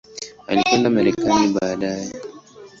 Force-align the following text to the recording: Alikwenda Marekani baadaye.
Alikwenda 0.47 0.89
Marekani 0.95 1.49
baadaye. 1.55 2.09